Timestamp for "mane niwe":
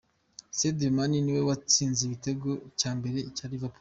0.95-1.41